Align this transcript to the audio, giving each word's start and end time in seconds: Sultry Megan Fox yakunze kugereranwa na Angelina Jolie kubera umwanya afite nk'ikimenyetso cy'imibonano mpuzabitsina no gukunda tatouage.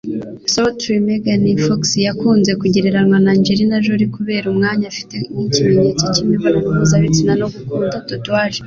Sultry 0.53 0.95
Megan 1.07 1.43
Fox 1.65 1.81
yakunze 2.07 2.51
kugereranwa 2.61 3.17
na 3.23 3.31
Angelina 3.35 3.83
Jolie 3.85 4.11
kubera 4.15 4.45
umwanya 4.53 4.85
afite 4.93 5.15
nk'ikimenyetso 5.31 6.03
cy'imibonano 6.13 6.65
mpuzabitsina 6.73 7.33
no 7.41 7.47
gukunda 7.53 7.97
tatouage. 8.09 8.59